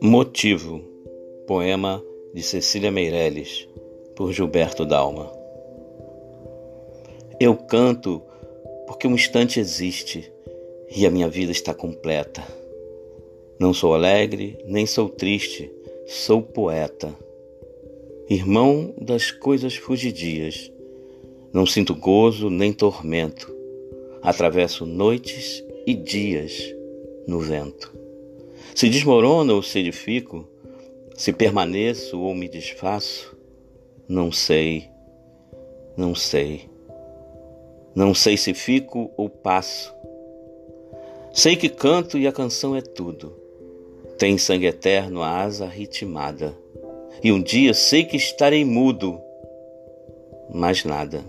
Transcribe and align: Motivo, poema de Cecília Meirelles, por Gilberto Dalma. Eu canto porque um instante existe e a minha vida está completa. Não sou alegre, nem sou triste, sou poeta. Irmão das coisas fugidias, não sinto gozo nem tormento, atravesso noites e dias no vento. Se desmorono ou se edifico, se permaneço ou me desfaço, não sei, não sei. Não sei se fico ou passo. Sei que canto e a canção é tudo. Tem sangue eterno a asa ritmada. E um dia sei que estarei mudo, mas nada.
Motivo, 0.00 0.80
poema 1.46 2.02
de 2.34 2.42
Cecília 2.42 2.90
Meirelles, 2.90 3.68
por 4.16 4.32
Gilberto 4.32 4.84
Dalma. 4.84 5.30
Eu 7.38 7.56
canto 7.56 8.22
porque 8.86 9.06
um 9.06 9.14
instante 9.14 9.60
existe 9.60 10.32
e 10.90 11.06
a 11.06 11.10
minha 11.10 11.28
vida 11.28 11.52
está 11.52 11.74
completa. 11.74 12.42
Não 13.60 13.72
sou 13.72 13.94
alegre, 13.94 14.58
nem 14.66 14.86
sou 14.86 15.08
triste, 15.08 15.70
sou 16.06 16.42
poeta. 16.42 17.14
Irmão 18.28 18.94
das 18.98 19.30
coisas 19.30 19.76
fugidias, 19.76 20.71
não 21.52 21.66
sinto 21.66 21.94
gozo 21.94 22.48
nem 22.48 22.72
tormento, 22.72 23.54
atravesso 24.22 24.86
noites 24.86 25.62
e 25.86 25.94
dias 25.94 26.74
no 27.26 27.40
vento. 27.40 27.92
Se 28.74 28.88
desmorono 28.88 29.56
ou 29.56 29.62
se 29.62 29.80
edifico, 29.80 30.48
se 31.14 31.32
permaneço 31.32 32.18
ou 32.18 32.34
me 32.34 32.48
desfaço, 32.48 33.36
não 34.08 34.32
sei, 34.32 34.88
não 35.96 36.14
sei. 36.14 36.70
Não 37.94 38.14
sei 38.14 38.38
se 38.38 38.54
fico 38.54 39.10
ou 39.16 39.28
passo. 39.28 39.94
Sei 41.32 41.54
que 41.56 41.68
canto 41.68 42.16
e 42.16 42.26
a 42.26 42.32
canção 42.32 42.74
é 42.74 42.80
tudo. 42.80 43.36
Tem 44.18 44.38
sangue 44.38 44.66
eterno 44.66 45.22
a 45.22 45.42
asa 45.42 45.66
ritmada. 45.66 46.56
E 47.22 47.30
um 47.30 47.42
dia 47.42 47.74
sei 47.74 48.04
que 48.04 48.16
estarei 48.16 48.64
mudo, 48.64 49.20
mas 50.50 50.84
nada. 50.84 51.22